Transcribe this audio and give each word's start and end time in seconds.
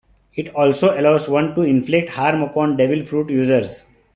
It 0.33 0.49
also 0.55 0.99
allows 0.99 1.29
one 1.29 1.53
to 1.53 1.61
inflict 1.61 2.09
harm 2.09 2.41
upon 2.41 2.75
Devil 2.75 3.05
Fruit 3.05 3.29
users. 3.29 3.85